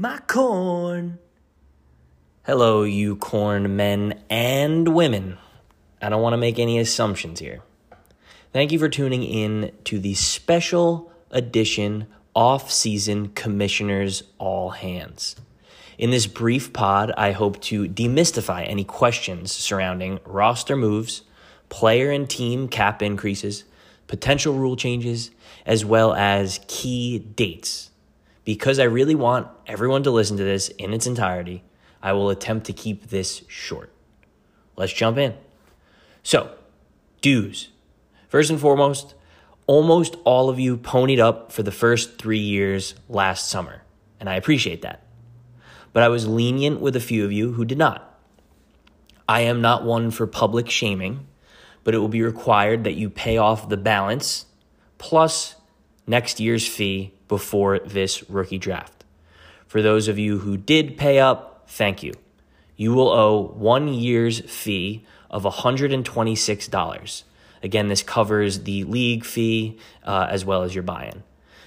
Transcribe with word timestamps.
my 0.00 0.16
corn. 0.26 1.18
Hello, 2.44 2.84
you 2.84 3.16
corn 3.16 3.76
men 3.76 4.18
and 4.30 4.94
women. 4.94 5.36
I 6.00 6.08
don't 6.08 6.22
want 6.22 6.32
to 6.32 6.38
make 6.38 6.58
any 6.58 6.78
assumptions 6.78 7.38
here. 7.38 7.60
Thank 8.50 8.72
you 8.72 8.78
for 8.78 8.88
tuning 8.88 9.22
in 9.22 9.72
to 9.84 9.98
the 9.98 10.14
special 10.14 11.12
edition 11.30 12.06
off 12.34 12.72
season 12.72 13.28
Commissioners 13.34 14.22
All 14.38 14.70
Hands. 14.70 15.36
In 15.98 16.08
this 16.08 16.26
brief 16.26 16.72
pod, 16.72 17.12
I 17.18 17.32
hope 17.32 17.60
to 17.64 17.86
demystify 17.86 18.66
any 18.66 18.84
questions 18.84 19.52
surrounding 19.52 20.18
roster 20.24 20.76
moves, 20.76 21.24
player 21.68 22.10
and 22.10 22.26
team 22.26 22.68
cap 22.68 23.02
increases, 23.02 23.64
potential 24.06 24.54
rule 24.54 24.76
changes, 24.76 25.30
as 25.66 25.84
well 25.84 26.14
as 26.14 26.58
key 26.68 27.18
dates. 27.18 27.89
Because 28.50 28.80
I 28.80 28.84
really 28.98 29.14
want 29.14 29.46
everyone 29.68 30.02
to 30.02 30.10
listen 30.10 30.36
to 30.36 30.42
this 30.42 30.70
in 30.70 30.92
its 30.92 31.06
entirety, 31.06 31.62
I 32.02 32.14
will 32.14 32.30
attempt 32.30 32.66
to 32.66 32.72
keep 32.72 33.06
this 33.06 33.44
short. 33.46 33.92
Let's 34.74 34.92
jump 34.92 35.18
in. 35.18 35.34
So, 36.24 36.50
dues. 37.20 37.68
First 38.28 38.50
and 38.50 38.58
foremost, 38.58 39.14
almost 39.68 40.16
all 40.24 40.48
of 40.48 40.58
you 40.58 40.76
ponied 40.76 41.20
up 41.20 41.52
for 41.52 41.62
the 41.62 41.70
first 41.70 42.18
three 42.18 42.40
years 42.40 42.96
last 43.08 43.48
summer, 43.48 43.82
and 44.18 44.28
I 44.28 44.34
appreciate 44.34 44.82
that. 44.82 45.04
But 45.92 46.02
I 46.02 46.08
was 46.08 46.26
lenient 46.26 46.80
with 46.80 46.96
a 46.96 47.00
few 47.00 47.24
of 47.24 47.30
you 47.30 47.52
who 47.52 47.64
did 47.64 47.78
not. 47.78 48.18
I 49.28 49.42
am 49.42 49.60
not 49.60 49.84
one 49.84 50.10
for 50.10 50.26
public 50.26 50.68
shaming, 50.68 51.28
but 51.84 51.94
it 51.94 51.98
will 51.98 52.08
be 52.08 52.22
required 52.22 52.82
that 52.82 52.94
you 52.94 53.10
pay 53.10 53.36
off 53.36 53.68
the 53.68 53.76
balance 53.76 54.46
plus 54.98 55.54
next 56.04 56.40
year's 56.40 56.66
fee 56.66 57.14
before 57.30 57.78
this 57.78 58.28
rookie 58.28 58.58
draft. 58.58 59.04
For 59.68 59.80
those 59.80 60.08
of 60.08 60.18
you 60.18 60.40
who 60.40 60.56
did 60.56 60.98
pay 60.98 61.20
up, 61.20 61.62
thank 61.68 62.02
you. 62.02 62.12
You 62.76 62.92
will 62.92 63.08
owe 63.08 63.52
one 63.54 63.86
year's 63.86 64.40
fee 64.40 65.06
of 65.30 65.44
$126. 65.44 67.22
Again, 67.62 67.86
this 67.86 68.02
covers 68.02 68.64
the 68.64 68.82
league 68.82 69.24
fee 69.24 69.78
uh, 70.02 70.26
as 70.28 70.44
well 70.44 70.64
as 70.64 70.74
your 70.74 70.82
buy 70.82 71.04
in. 71.04 71.22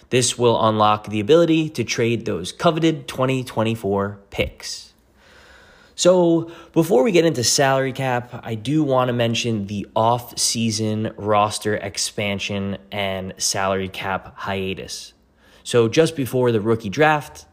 This 0.09 0.37
will 0.37 0.61
unlock 0.67 1.07
the 1.07 1.21
ability 1.21 1.69
to 1.69 1.85
trade 1.85 2.25
those 2.25 2.51
coveted 2.51 3.07
2024 3.07 4.19
picks. 4.31 4.93
So, 5.95 6.51
before 6.73 7.03
we 7.03 7.11
get 7.13 7.23
into 7.23 7.43
salary 7.43 7.93
cap, 7.93 8.41
I 8.43 8.55
do 8.55 8.83
want 8.83 9.07
to 9.09 9.13
mention 9.13 9.67
the 9.67 9.87
off 9.95 10.37
season 10.37 11.13
roster 11.15 11.75
expansion 11.75 12.79
and 12.91 13.33
salary 13.37 13.87
cap 13.87 14.33
hiatus. 14.35 15.12
So, 15.63 15.87
just 15.87 16.15
before 16.15 16.51
the 16.51 16.59
rookie 16.59 16.89
draft, 16.89 17.45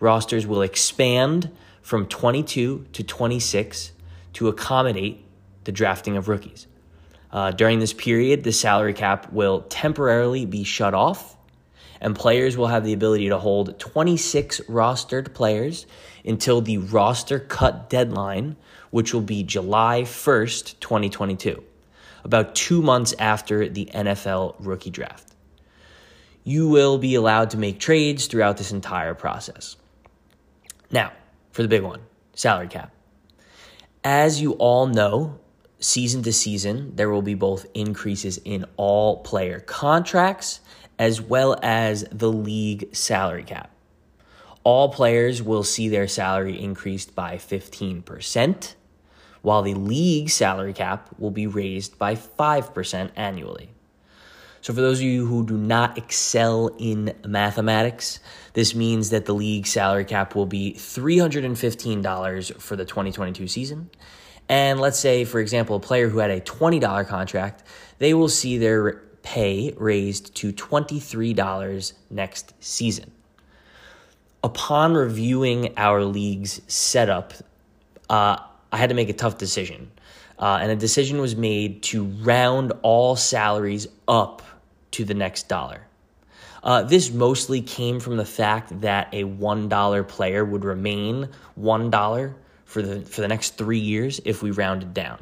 rosters 0.00 0.46
will 0.46 0.62
expand 0.62 1.50
from 1.80 2.06
22 2.06 2.86
to 2.92 3.02
26 3.02 3.92
to 4.34 4.48
accommodate 4.48 5.24
the 5.64 5.72
drafting 5.72 6.16
of 6.16 6.28
rookies. 6.28 6.66
Uh, 7.30 7.50
during 7.50 7.78
this 7.78 7.92
period, 7.92 8.44
the 8.44 8.52
salary 8.52 8.92
cap 8.92 9.32
will 9.32 9.62
temporarily 9.62 10.44
be 10.44 10.64
shut 10.64 10.92
off, 10.92 11.36
and 12.00 12.16
players 12.16 12.56
will 12.56 12.66
have 12.66 12.84
the 12.84 12.92
ability 12.92 13.28
to 13.28 13.38
hold 13.38 13.78
26 13.78 14.60
rostered 14.62 15.32
players 15.32 15.86
until 16.24 16.60
the 16.60 16.78
roster 16.78 17.38
cut 17.38 17.88
deadline, 17.88 18.56
which 18.90 19.14
will 19.14 19.22
be 19.22 19.42
July 19.42 20.02
1st, 20.02 20.78
2022, 20.80 21.62
about 22.24 22.54
two 22.54 22.82
months 22.82 23.14
after 23.18 23.68
the 23.68 23.86
NFL 23.94 24.56
rookie 24.58 24.90
draft. 24.90 25.31
You 26.44 26.68
will 26.68 26.98
be 26.98 27.14
allowed 27.14 27.50
to 27.50 27.56
make 27.56 27.78
trades 27.78 28.26
throughout 28.26 28.56
this 28.56 28.72
entire 28.72 29.14
process. 29.14 29.76
Now, 30.90 31.12
for 31.52 31.62
the 31.62 31.68
big 31.68 31.82
one 31.82 32.00
salary 32.34 32.68
cap. 32.68 32.92
As 34.04 34.40
you 34.40 34.52
all 34.54 34.86
know, 34.86 35.38
season 35.78 36.22
to 36.24 36.32
season, 36.32 36.96
there 36.96 37.10
will 37.10 37.22
be 37.22 37.34
both 37.34 37.66
increases 37.74 38.38
in 38.38 38.64
all 38.76 39.18
player 39.18 39.60
contracts 39.60 40.60
as 40.98 41.20
well 41.20 41.58
as 41.62 42.04
the 42.10 42.30
league 42.30 42.94
salary 42.94 43.44
cap. 43.44 43.70
All 44.64 44.88
players 44.90 45.42
will 45.42 45.64
see 45.64 45.88
their 45.88 46.06
salary 46.06 46.60
increased 46.60 47.14
by 47.14 47.36
15%, 47.36 48.74
while 49.42 49.62
the 49.62 49.74
league 49.74 50.30
salary 50.30 50.72
cap 50.72 51.08
will 51.18 51.32
be 51.32 51.46
raised 51.46 51.98
by 51.98 52.14
5% 52.14 53.10
annually. 53.16 53.70
So, 54.62 54.72
for 54.72 54.80
those 54.80 55.00
of 55.00 55.04
you 55.04 55.26
who 55.26 55.44
do 55.44 55.58
not 55.58 55.98
excel 55.98 56.68
in 56.78 57.12
mathematics, 57.26 58.20
this 58.52 58.76
means 58.76 59.10
that 59.10 59.26
the 59.26 59.34
league 59.34 59.66
salary 59.66 60.04
cap 60.04 60.36
will 60.36 60.46
be 60.46 60.74
$315 60.74 62.60
for 62.60 62.76
the 62.76 62.84
2022 62.84 63.48
season. 63.48 63.90
And 64.48 64.78
let's 64.78 65.00
say, 65.00 65.24
for 65.24 65.40
example, 65.40 65.74
a 65.74 65.80
player 65.80 66.08
who 66.08 66.18
had 66.18 66.30
a 66.30 66.40
$20 66.40 67.08
contract, 67.08 67.64
they 67.98 68.14
will 68.14 68.28
see 68.28 68.56
their 68.56 69.02
pay 69.24 69.74
raised 69.76 70.36
to 70.36 70.52
$23 70.52 71.92
next 72.10 72.54
season. 72.62 73.10
Upon 74.44 74.94
reviewing 74.94 75.76
our 75.76 76.04
league's 76.04 76.60
setup, 76.68 77.34
uh, 78.08 78.36
I 78.70 78.76
had 78.76 78.90
to 78.90 78.94
make 78.94 79.08
a 79.08 79.12
tough 79.12 79.38
decision. 79.38 79.90
Uh, 80.38 80.58
and 80.62 80.70
a 80.70 80.76
decision 80.76 81.20
was 81.20 81.34
made 81.34 81.82
to 81.84 82.04
round 82.04 82.72
all 82.82 83.16
salaries 83.16 83.88
up 84.06 84.42
to 84.92 85.04
the 85.04 85.14
next 85.14 85.48
dollar. 85.48 85.86
Uh, 86.62 86.82
this 86.82 87.10
mostly 87.10 87.60
came 87.60 87.98
from 87.98 88.16
the 88.16 88.24
fact 88.24 88.80
that 88.82 89.08
a 89.12 89.24
$1 89.24 90.08
player 90.08 90.44
would 90.44 90.64
remain 90.64 91.28
$1 91.60 92.34
for 92.64 92.82
the, 92.82 93.00
for 93.02 93.20
the 93.20 93.28
next 93.28 93.58
three 93.58 93.78
years 93.78 94.20
if 94.24 94.42
we 94.42 94.50
rounded 94.52 94.94
down. 94.94 95.18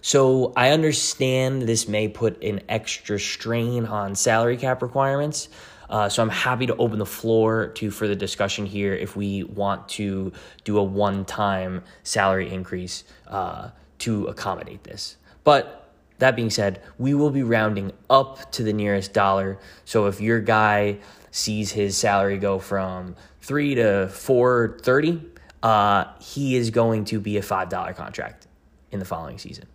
So 0.00 0.52
I 0.56 0.70
understand 0.70 1.62
this 1.62 1.88
may 1.88 2.08
put 2.08 2.42
an 2.42 2.62
extra 2.68 3.18
strain 3.18 3.86
on 3.86 4.14
salary 4.14 4.56
cap 4.56 4.82
requirements. 4.82 5.48
Uh, 5.88 6.08
so 6.08 6.22
I'm 6.22 6.30
happy 6.30 6.66
to 6.66 6.76
open 6.76 6.98
the 6.98 7.06
floor 7.06 7.68
to 7.68 7.90
further 7.90 8.14
discussion 8.14 8.66
here 8.66 8.94
if 8.94 9.16
we 9.16 9.44
want 9.44 9.88
to 9.90 10.32
do 10.64 10.78
a 10.78 10.82
one-time 10.82 11.82
salary 12.02 12.52
increase 12.52 13.04
uh, 13.28 13.70
to 14.00 14.26
accommodate 14.26 14.82
this. 14.84 15.16
But 15.42 15.83
that 16.18 16.36
being 16.36 16.50
said, 16.50 16.82
we 16.98 17.14
will 17.14 17.30
be 17.30 17.42
rounding 17.42 17.92
up 18.08 18.52
to 18.52 18.62
the 18.62 18.72
nearest 18.72 19.12
dollar. 19.12 19.58
So 19.84 20.06
if 20.06 20.20
your 20.20 20.40
guy 20.40 20.98
sees 21.30 21.72
his 21.72 21.96
salary 21.96 22.38
go 22.38 22.58
from 22.58 23.16
three 23.40 23.74
to 23.74 24.08
four 24.08 24.78
thirty, 24.82 25.20
uh, 25.62 26.04
he 26.20 26.56
is 26.56 26.70
going 26.70 27.04
to 27.06 27.20
be 27.20 27.36
a 27.36 27.42
five 27.42 27.68
dollar 27.68 27.92
contract 27.92 28.46
in 28.92 28.98
the 29.00 29.04
following 29.04 29.38
season. 29.38 29.66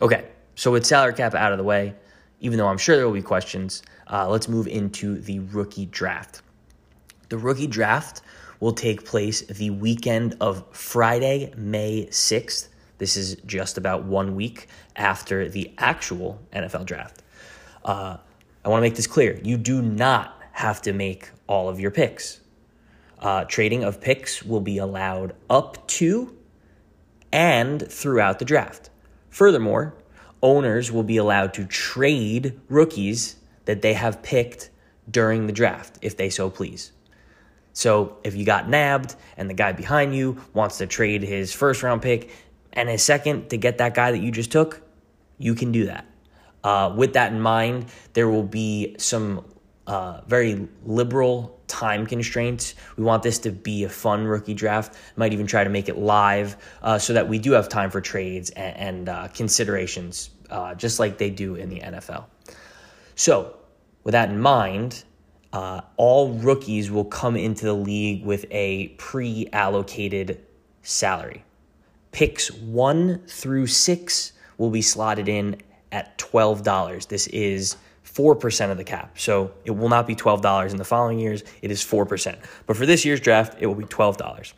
Okay, 0.00 0.26
so 0.54 0.72
with 0.72 0.86
salary 0.86 1.12
cap 1.12 1.34
out 1.34 1.52
of 1.52 1.58
the 1.58 1.64
way, 1.64 1.94
even 2.40 2.56
though 2.58 2.68
I'm 2.68 2.78
sure 2.78 2.96
there 2.96 3.06
will 3.06 3.14
be 3.14 3.22
questions, 3.22 3.82
uh, 4.10 4.28
let's 4.28 4.48
move 4.48 4.66
into 4.68 5.20
the 5.20 5.40
rookie 5.40 5.86
draft. 5.86 6.42
The 7.28 7.36
rookie 7.36 7.66
draft 7.66 8.22
will 8.60 8.72
take 8.72 9.04
place 9.04 9.42
the 9.42 9.70
weekend 9.70 10.36
of 10.40 10.64
Friday, 10.74 11.52
May 11.56 12.06
6th 12.06 12.68
this 12.98 13.16
is 13.16 13.36
just 13.46 13.78
about 13.78 14.04
one 14.04 14.34
week 14.34 14.66
after 14.96 15.48
the 15.48 15.72
actual 15.78 16.40
NFL 16.52 16.84
draft. 16.84 17.22
Uh, 17.84 18.18
I 18.64 18.68
want 18.68 18.80
to 18.80 18.82
make 18.82 18.96
this 18.96 19.06
clear. 19.06 19.40
You 19.42 19.56
do 19.56 19.80
not 19.80 20.40
have 20.52 20.82
to 20.82 20.92
make 20.92 21.30
all 21.46 21.68
of 21.68 21.80
your 21.80 21.90
picks. 21.90 22.40
Uh, 23.20 23.44
trading 23.44 23.84
of 23.84 24.00
picks 24.00 24.42
will 24.42 24.60
be 24.60 24.78
allowed 24.78 25.34
up 25.48 25.86
to 25.88 26.36
and 27.32 27.90
throughout 27.90 28.38
the 28.38 28.44
draft. 28.44 28.90
Furthermore, 29.30 29.94
owners 30.42 30.90
will 30.92 31.02
be 31.02 31.16
allowed 31.16 31.54
to 31.54 31.64
trade 31.64 32.60
rookies 32.68 33.36
that 33.64 33.82
they 33.82 33.92
have 33.94 34.22
picked 34.22 34.70
during 35.10 35.46
the 35.46 35.52
draft 35.52 35.98
if 36.02 36.16
they 36.16 36.30
so 36.30 36.50
please. 36.50 36.92
So 37.72 38.16
if 38.24 38.34
you 38.34 38.44
got 38.44 38.68
nabbed 38.68 39.14
and 39.36 39.48
the 39.48 39.54
guy 39.54 39.72
behind 39.72 40.14
you 40.14 40.42
wants 40.52 40.78
to 40.78 40.86
trade 40.86 41.22
his 41.22 41.52
first 41.52 41.82
round 41.82 42.02
pick 42.02 42.30
and 42.78 42.88
a 42.88 42.96
second 42.96 43.50
to 43.50 43.56
get 43.56 43.78
that 43.78 43.92
guy 43.92 44.12
that 44.12 44.18
you 44.18 44.30
just 44.30 44.52
took, 44.52 44.80
you 45.36 45.56
can 45.56 45.72
do 45.72 45.86
that. 45.86 46.06
Uh, 46.62 46.94
with 46.96 47.12
that 47.14 47.32
in 47.32 47.40
mind, 47.40 47.86
there 48.12 48.28
will 48.28 48.44
be 48.44 48.94
some 48.98 49.44
uh, 49.88 50.20
very 50.28 50.68
liberal 50.84 51.60
time 51.66 52.06
constraints. 52.06 52.76
We 52.96 53.02
want 53.02 53.24
this 53.24 53.40
to 53.40 53.50
be 53.50 53.82
a 53.82 53.88
fun 53.88 54.26
rookie 54.26 54.54
draft. 54.54 54.96
Might 55.16 55.32
even 55.32 55.46
try 55.46 55.64
to 55.64 55.70
make 55.70 55.88
it 55.88 55.98
live 55.98 56.56
uh, 56.80 56.98
so 56.98 57.12
that 57.14 57.28
we 57.28 57.40
do 57.40 57.50
have 57.52 57.68
time 57.68 57.90
for 57.90 58.00
trades 58.00 58.50
and, 58.50 58.76
and 58.76 59.08
uh, 59.08 59.28
considerations, 59.34 60.30
uh, 60.48 60.76
just 60.76 61.00
like 61.00 61.18
they 61.18 61.30
do 61.30 61.56
in 61.56 61.68
the 61.68 61.80
NFL. 61.80 62.26
So, 63.16 63.56
with 64.04 64.12
that 64.12 64.30
in 64.30 64.38
mind, 64.38 65.02
uh, 65.52 65.80
all 65.96 66.30
rookies 66.34 66.92
will 66.92 67.04
come 67.04 67.36
into 67.36 67.64
the 67.64 67.74
league 67.74 68.24
with 68.24 68.46
a 68.52 68.88
pre 68.98 69.48
allocated 69.52 70.46
salary. 70.82 71.42
Picks 72.12 72.50
one 72.50 73.22
through 73.26 73.66
six 73.66 74.32
will 74.56 74.70
be 74.70 74.82
slotted 74.82 75.28
in 75.28 75.60
at 75.92 76.18
$12. 76.18 77.08
This 77.08 77.26
is 77.28 77.76
4% 78.04 78.70
of 78.70 78.76
the 78.76 78.84
cap. 78.84 79.18
So 79.18 79.52
it 79.64 79.70
will 79.70 79.88
not 79.88 80.06
be 80.06 80.16
$12 80.16 80.70
in 80.70 80.76
the 80.76 80.84
following 80.84 81.18
years. 81.18 81.44
It 81.62 81.70
is 81.70 81.82
4%. 81.82 82.36
But 82.66 82.76
for 82.76 82.86
this 82.86 83.04
year's 83.04 83.20
draft, 83.20 83.56
it 83.60 83.66
will 83.66 83.74
be 83.74 83.84
$12. 83.84 84.52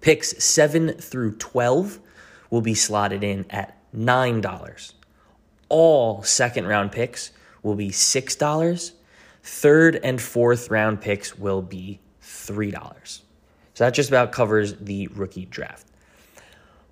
Picks 0.00 0.42
7 0.44 0.92
through 0.92 1.36
12 1.36 1.98
will 2.50 2.60
be 2.60 2.74
slotted 2.74 3.24
in 3.24 3.46
at 3.50 3.76
$9. 3.94 4.92
All 5.68 6.22
second 6.22 6.66
round 6.66 6.92
picks 6.92 7.32
will 7.62 7.74
be 7.74 7.90
$6. 7.90 8.92
Third 9.42 9.96
and 10.02 10.20
fourth 10.20 10.70
round 10.70 11.00
picks 11.00 11.36
will 11.38 11.62
be 11.62 12.00
$3. 12.22 13.20
So 13.74 13.84
that 13.84 13.94
just 13.94 14.08
about 14.08 14.32
covers 14.32 14.74
the 14.76 15.08
rookie 15.08 15.46
draft. 15.46 15.86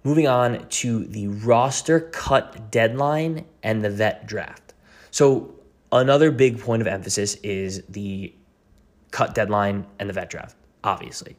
Moving 0.06 0.28
on 0.28 0.68
to 0.68 1.02
the 1.02 1.26
roster 1.26 1.98
cut 1.98 2.70
deadline 2.70 3.44
and 3.64 3.84
the 3.84 3.90
vet 3.90 4.24
draft. 4.24 4.72
So, 5.10 5.56
another 5.90 6.30
big 6.30 6.60
point 6.60 6.80
of 6.80 6.86
emphasis 6.86 7.34
is 7.42 7.82
the 7.88 8.32
cut 9.10 9.34
deadline 9.34 9.84
and 9.98 10.08
the 10.08 10.12
vet 10.12 10.30
draft, 10.30 10.54
obviously. 10.84 11.34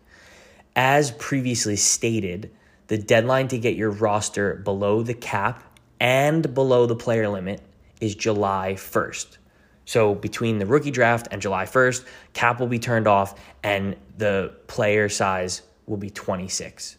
As 0.76 1.12
previously 1.12 1.78
stated, 1.78 2.52
the 2.88 2.98
deadline 2.98 3.48
to 3.48 3.58
get 3.58 3.78
your 3.78 3.90
roster 3.90 4.56
below 4.56 5.02
the 5.02 5.14
cap 5.14 5.64
and 6.02 6.54
below 6.54 6.86
the 6.88 6.96
player 6.98 7.30
limit 7.30 7.62
is 8.02 8.16
July 8.16 8.74
1st. 8.74 9.38
So 9.86 10.14
between 10.14 10.60
the 10.60 10.66
rookie 10.66 10.92
draft 10.92 11.30
and 11.32 11.42
July 11.42 11.64
1st, 11.64 12.04
cap 12.34 12.60
will 12.60 12.68
be 12.68 12.80
turned 12.80 13.08
off 13.08 13.40
and 13.64 13.96
the 14.18 14.54
player 14.68 15.08
size 15.08 15.62
will 15.86 15.96
be 15.96 16.10
26. 16.10 16.98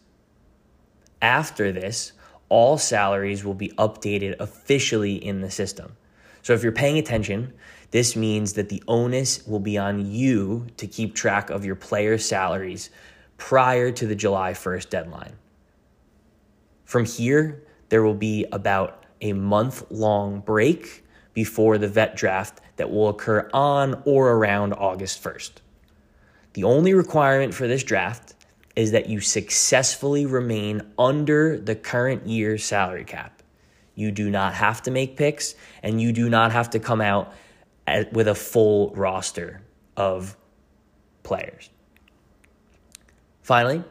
After 1.21 1.71
this, 1.71 2.13
all 2.49 2.77
salaries 2.77 3.43
will 3.43 3.53
be 3.53 3.69
updated 3.77 4.39
officially 4.39 5.15
in 5.15 5.41
the 5.41 5.51
system. 5.51 5.95
So 6.41 6.53
if 6.53 6.63
you're 6.63 6.71
paying 6.71 6.97
attention, 6.97 7.53
this 7.91 8.15
means 8.15 8.53
that 8.53 8.69
the 8.69 8.83
onus 8.87 9.45
will 9.47 9.59
be 9.59 9.77
on 9.77 10.09
you 10.11 10.67
to 10.77 10.87
keep 10.87 11.15
track 11.15 11.49
of 11.49 11.65
your 11.65 11.75
player 11.75 12.17
salaries 12.17 12.89
prior 13.37 13.91
to 13.91 14.07
the 14.07 14.15
July 14.15 14.53
1st 14.53 14.89
deadline. 14.89 15.33
From 16.85 17.05
here, 17.05 17.63
there 17.89 18.03
will 18.03 18.15
be 18.15 18.45
about 18.51 19.05
a 19.21 19.33
month 19.33 19.83
long 19.89 20.39
break 20.39 21.03
before 21.33 21.77
the 21.77 21.87
vet 21.87 22.15
draft 22.15 22.61
that 22.77 22.89
will 22.89 23.09
occur 23.09 23.49
on 23.53 24.01
or 24.05 24.31
around 24.31 24.73
August 24.73 25.21
1st. 25.23 25.51
The 26.53 26.63
only 26.63 26.93
requirement 26.93 27.53
for 27.53 27.67
this 27.67 27.83
draft 27.83 28.33
is 28.79 28.91
that 28.91 29.09
you 29.09 29.19
successfully 29.19 30.25
remain 30.25 30.81
under 30.97 31.59
the 31.59 31.75
current 31.75 32.25
year's 32.25 32.63
salary 32.63 33.03
cap. 33.03 33.43
You 33.93 34.09
do 34.09 34.29
not 34.29 34.53
have 34.53 34.81
to 34.83 34.91
make 34.91 35.17
picks 35.17 35.53
and 35.83 35.99
you 35.99 36.13
do 36.13 36.29
not 36.29 36.53
have 36.53 36.69
to 36.69 36.79
come 36.79 37.01
out 37.01 37.33
at, 37.85 38.13
with 38.13 38.29
a 38.29 38.35
full 38.35 38.91
roster 38.91 39.61
of 39.97 40.37
players. 41.23 41.69
Finally, 43.41 43.83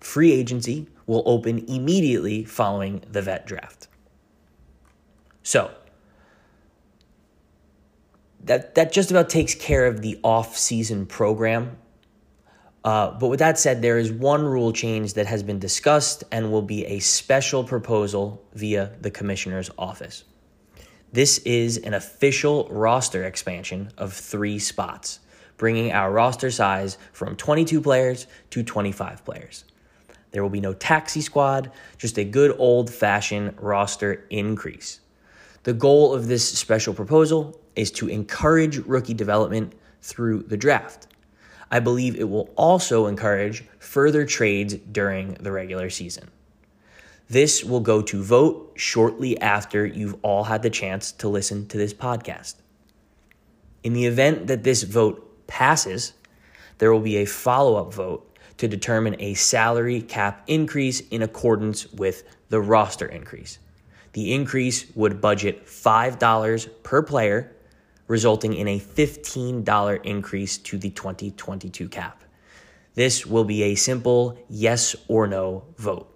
free 0.00 0.32
agency 0.32 0.88
will 1.06 1.22
open 1.24 1.64
immediately 1.66 2.44
following 2.44 3.02
the 3.10 3.22
vet 3.22 3.46
draft. 3.46 3.88
So, 5.42 5.70
that, 8.40 8.74
that 8.74 8.92
just 8.92 9.10
about 9.10 9.30
takes 9.30 9.54
care 9.54 9.86
of 9.86 10.02
the 10.02 10.20
off-season 10.22 11.06
program. 11.06 11.78
Uh, 12.84 13.10
but 13.12 13.28
with 13.28 13.38
that 13.38 13.58
said, 13.58 13.80
there 13.80 13.96
is 13.96 14.12
one 14.12 14.44
rule 14.44 14.72
change 14.72 15.14
that 15.14 15.26
has 15.26 15.42
been 15.42 15.58
discussed 15.58 16.22
and 16.30 16.52
will 16.52 16.62
be 16.62 16.84
a 16.84 16.98
special 16.98 17.64
proposal 17.64 18.44
via 18.52 18.92
the 19.00 19.10
commissioner's 19.10 19.70
office. 19.78 20.24
This 21.10 21.38
is 21.38 21.78
an 21.78 21.94
official 21.94 22.68
roster 22.70 23.24
expansion 23.24 23.90
of 23.96 24.12
three 24.12 24.58
spots, 24.58 25.20
bringing 25.56 25.92
our 25.92 26.12
roster 26.12 26.50
size 26.50 26.98
from 27.12 27.36
22 27.36 27.80
players 27.80 28.26
to 28.50 28.62
25 28.62 29.24
players. 29.24 29.64
There 30.32 30.42
will 30.42 30.50
be 30.50 30.60
no 30.60 30.74
taxi 30.74 31.20
squad, 31.20 31.70
just 31.96 32.18
a 32.18 32.24
good 32.24 32.54
old 32.58 32.92
fashioned 32.92 33.54
roster 33.62 34.26
increase. 34.28 35.00
The 35.62 35.72
goal 35.72 36.12
of 36.12 36.26
this 36.26 36.46
special 36.46 36.92
proposal 36.92 37.58
is 37.76 37.90
to 37.92 38.08
encourage 38.08 38.78
rookie 38.78 39.14
development 39.14 39.72
through 40.02 40.42
the 40.42 40.56
draft. 40.56 41.06
I 41.70 41.80
believe 41.80 42.16
it 42.16 42.28
will 42.28 42.50
also 42.56 43.06
encourage 43.06 43.64
further 43.78 44.24
trades 44.24 44.74
during 44.74 45.34
the 45.34 45.52
regular 45.52 45.90
season. 45.90 46.30
This 47.28 47.64
will 47.64 47.80
go 47.80 48.02
to 48.02 48.22
vote 48.22 48.74
shortly 48.76 49.40
after 49.40 49.86
you've 49.86 50.16
all 50.22 50.44
had 50.44 50.62
the 50.62 50.70
chance 50.70 51.10
to 51.12 51.28
listen 51.28 51.66
to 51.68 51.78
this 51.78 51.94
podcast. 51.94 52.56
In 53.82 53.92
the 53.92 54.06
event 54.06 54.46
that 54.46 54.62
this 54.62 54.82
vote 54.82 55.46
passes, 55.46 56.12
there 56.78 56.92
will 56.92 57.00
be 57.00 57.16
a 57.16 57.24
follow 57.24 57.76
up 57.76 57.92
vote 57.92 58.38
to 58.58 58.68
determine 58.68 59.16
a 59.18 59.34
salary 59.34 60.00
cap 60.00 60.44
increase 60.46 61.00
in 61.08 61.22
accordance 61.22 61.90
with 61.92 62.24
the 62.50 62.60
roster 62.60 63.06
increase. 63.06 63.58
The 64.12 64.32
increase 64.32 64.86
would 64.94 65.20
budget 65.20 65.66
$5 65.66 66.68
per 66.82 67.02
player, 67.02 67.52
resulting 68.06 68.54
in 68.54 68.68
a 68.68 68.78
$15 68.78 70.04
increase 70.04 70.58
to 70.58 70.78
the 70.78 70.90
2022 70.90 71.88
cap. 71.88 72.22
This 72.94 73.26
will 73.26 73.44
be 73.44 73.62
a 73.64 73.74
simple 73.74 74.38
yes 74.48 74.94
or 75.08 75.26
no 75.26 75.64
vote. 75.76 76.10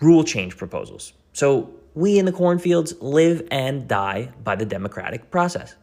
Rule 0.00 0.24
change 0.24 0.56
proposals. 0.56 1.12
So, 1.32 1.74
we 1.94 2.18
in 2.18 2.24
the 2.24 2.32
cornfields 2.32 2.94
live 3.00 3.46
and 3.50 3.88
die 3.88 4.32
by 4.44 4.54
the 4.54 4.64
democratic 4.64 5.30
process. 5.30 5.74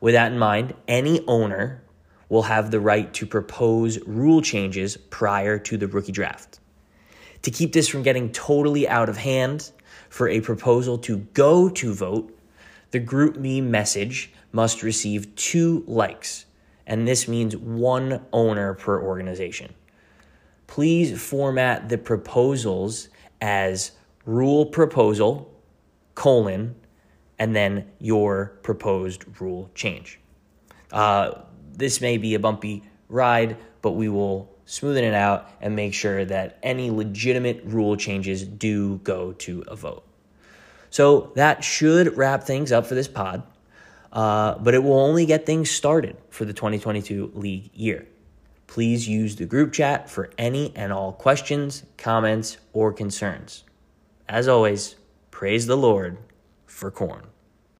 With 0.00 0.14
that 0.14 0.32
in 0.32 0.38
mind, 0.38 0.74
any 0.86 1.24
owner 1.26 1.82
will 2.28 2.42
have 2.42 2.70
the 2.70 2.80
right 2.80 3.12
to 3.14 3.26
propose 3.26 3.98
rule 4.06 4.42
changes 4.42 4.96
prior 4.96 5.58
to 5.58 5.76
the 5.76 5.86
rookie 5.86 6.12
draft. 6.12 6.60
To 7.42 7.50
keep 7.50 7.72
this 7.72 7.88
from 7.88 8.02
getting 8.02 8.30
totally 8.30 8.86
out 8.86 9.08
of 9.08 9.16
hand, 9.16 9.72
for 10.08 10.28
a 10.28 10.40
proposal 10.40 10.98
to 10.98 11.18
go 11.34 11.68
to 11.68 11.94
vote, 11.94 12.37
the 12.90 13.00
GroupMe 13.00 13.62
message 13.62 14.32
must 14.52 14.82
receive 14.82 15.34
two 15.34 15.84
likes, 15.86 16.46
and 16.86 17.06
this 17.06 17.28
means 17.28 17.56
one 17.56 18.24
owner 18.32 18.74
per 18.74 19.00
organization. 19.00 19.74
Please 20.66 21.20
format 21.20 21.88
the 21.88 21.98
proposals 21.98 23.08
as 23.40 23.92
rule 24.24 24.66
proposal, 24.66 25.54
colon, 26.14 26.74
and 27.38 27.54
then 27.54 27.86
your 27.98 28.58
proposed 28.62 29.24
rule 29.40 29.70
change. 29.74 30.18
Uh, 30.90 31.42
this 31.72 32.00
may 32.00 32.16
be 32.16 32.34
a 32.34 32.38
bumpy 32.38 32.82
ride, 33.08 33.56
but 33.82 33.92
we 33.92 34.08
will 34.08 34.50
smoothen 34.66 35.02
it 35.02 35.14
out 35.14 35.50
and 35.60 35.74
make 35.76 35.94
sure 35.94 36.24
that 36.24 36.58
any 36.62 36.90
legitimate 36.90 37.62
rule 37.64 37.96
changes 37.96 38.44
do 38.44 38.98
go 38.98 39.32
to 39.32 39.62
a 39.68 39.76
vote. 39.76 40.07
So 40.90 41.32
that 41.34 41.64
should 41.64 42.16
wrap 42.16 42.44
things 42.44 42.72
up 42.72 42.86
for 42.86 42.94
this 42.94 43.08
pod, 43.08 43.42
uh, 44.12 44.58
but 44.58 44.74
it 44.74 44.82
will 44.82 44.98
only 44.98 45.26
get 45.26 45.46
things 45.46 45.70
started 45.70 46.16
for 46.30 46.44
the 46.44 46.52
2022 46.52 47.32
league 47.34 47.70
year. 47.74 48.06
Please 48.66 49.08
use 49.08 49.36
the 49.36 49.46
group 49.46 49.72
chat 49.72 50.10
for 50.10 50.30
any 50.36 50.74
and 50.76 50.92
all 50.92 51.12
questions, 51.12 51.84
comments, 51.96 52.58
or 52.72 52.92
concerns. 52.92 53.64
As 54.28 54.46
always, 54.46 54.96
praise 55.30 55.66
the 55.66 55.76
Lord 55.76 56.18
for 56.66 56.90
corn. 56.90 57.22